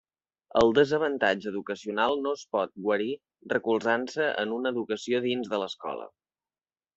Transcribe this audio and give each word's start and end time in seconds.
El 0.59 0.71
desavantatge 0.75 1.51
educacional 1.51 2.17
no 2.23 2.33
es 2.37 2.45
pot 2.57 2.73
guarir 2.87 3.11
recolzant-se 3.53 4.31
en 4.45 4.57
una 4.57 4.73
educació 4.77 5.21
dins 5.27 5.53
de 5.53 5.61
l'escola. 5.67 6.11